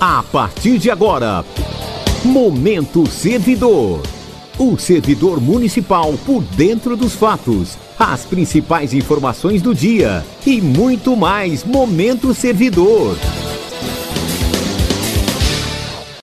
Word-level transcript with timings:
A 0.00 0.22
partir 0.22 0.78
de 0.78 0.90
agora, 0.90 1.44
Momento 2.24 3.06
Servidor. 3.06 4.00
O 4.58 4.78
servidor 4.78 5.38
municipal 5.42 6.14
por 6.24 6.42
dentro 6.42 6.96
dos 6.96 7.12
fatos, 7.12 7.76
as 7.98 8.24
principais 8.24 8.94
informações 8.94 9.60
do 9.60 9.74
dia 9.74 10.24
e 10.46 10.58
muito 10.58 11.14
mais 11.14 11.64
Momento 11.64 12.32
Servidor. 12.32 13.14